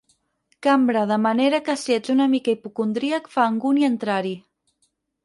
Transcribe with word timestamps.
Cambra”, 0.67 1.01
de 1.11 1.17
manera 1.27 1.59
que 1.67 1.75
si 1.81 1.95
ets 1.97 2.13
una 2.13 2.27
mica 2.31 2.53
hipocondríac 2.55 3.29
fa 3.35 3.47
angúnia 3.51 3.91
entrar-hi. 3.93 4.33